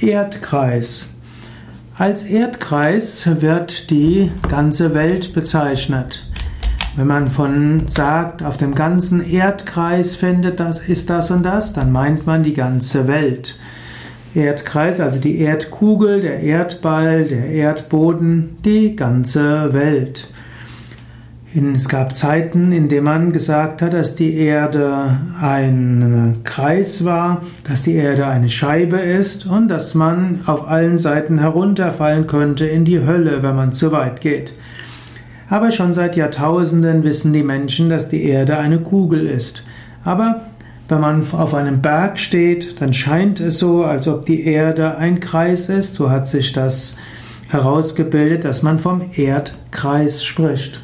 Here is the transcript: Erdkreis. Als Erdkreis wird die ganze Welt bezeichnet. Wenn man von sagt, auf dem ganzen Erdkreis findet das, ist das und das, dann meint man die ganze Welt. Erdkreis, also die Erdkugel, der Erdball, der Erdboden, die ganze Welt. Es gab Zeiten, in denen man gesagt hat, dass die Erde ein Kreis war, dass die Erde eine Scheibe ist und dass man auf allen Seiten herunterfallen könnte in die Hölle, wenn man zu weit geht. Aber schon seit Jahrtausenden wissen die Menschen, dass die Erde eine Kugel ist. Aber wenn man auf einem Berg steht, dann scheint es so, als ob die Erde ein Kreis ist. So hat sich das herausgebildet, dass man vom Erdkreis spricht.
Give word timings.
Erdkreis. 0.00 1.08
Als 1.96 2.24
Erdkreis 2.24 3.26
wird 3.40 3.90
die 3.90 4.30
ganze 4.46 4.92
Welt 4.92 5.32
bezeichnet. 5.32 6.22
Wenn 6.96 7.06
man 7.06 7.30
von 7.30 7.88
sagt, 7.88 8.42
auf 8.42 8.58
dem 8.58 8.74
ganzen 8.74 9.26
Erdkreis 9.26 10.14
findet 10.14 10.60
das, 10.60 10.80
ist 10.80 11.08
das 11.08 11.30
und 11.30 11.44
das, 11.44 11.72
dann 11.72 11.92
meint 11.92 12.26
man 12.26 12.42
die 12.42 12.52
ganze 12.52 13.08
Welt. 13.08 13.58
Erdkreis, 14.34 15.00
also 15.00 15.18
die 15.18 15.40
Erdkugel, 15.40 16.20
der 16.20 16.40
Erdball, 16.40 17.24
der 17.24 17.46
Erdboden, 17.46 18.58
die 18.66 18.96
ganze 18.96 19.72
Welt. 19.72 20.30
Es 21.58 21.88
gab 21.88 22.14
Zeiten, 22.14 22.70
in 22.70 22.90
denen 22.90 23.04
man 23.04 23.32
gesagt 23.32 23.80
hat, 23.80 23.94
dass 23.94 24.14
die 24.14 24.36
Erde 24.36 25.16
ein 25.40 26.40
Kreis 26.44 27.02
war, 27.02 27.40
dass 27.64 27.80
die 27.80 27.94
Erde 27.94 28.26
eine 28.26 28.50
Scheibe 28.50 28.98
ist 28.98 29.46
und 29.46 29.68
dass 29.68 29.94
man 29.94 30.42
auf 30.44 30.68
allen 30.68 30.98
Seiten 30.98 31.38
herunterfallen 31.38 32.26
könnte 32.26 32.66
in 32.66 32.84
die 32.84 33.06
Hölle, 33.06 33.42
wenn 33.42 33.56
man 33.56 33.72
zu 33.72 33.90
weit 33.90 34.20
geht. 34.20 34.52
Aber 35.48 35.70
schon 35.70 35.94
seit 35.94 36.14
Jahrtausenden 36.14 37.04
wissen 37.04 37.32
die 37.32 37.42
Menschen, 37.42 37.88
dass 37.88 38.10
die 38.10 38.24
Erde 38.24 38.58
eine 38.58 38.80
Kugel 38.80 39.26
ist. 39.26 39.64
Aber 40.04 40.42
wenn 40.90 41.00
man 41.00 41.24
auf 41.32 41.54
einem 41.54 41.80
Berg 41.80 42.18
steht, 42.18 42.82
dann 42.82 42.92
scheint 42.92 43.40
es 43.40 43.58
so, 43.60 43.82
als 43.82 44.06
ob 44.08 44.26
die 44.26 44.44
Erde 44.44 44.98
ein 44.98 45.20
Kreis 45.20 45.70
ist. 45.70 45.94
So 45.94 46.10
hat 46.10 46.26
sich 46.26 46.52
das 46.52 46.98
herausgebildet, 47.48 48.44
dass 48.44 48.62
man 48.62 48.78
vom 48.78 49.00
Erdkreis 49.14 50.22
spricht. 50.22 50.82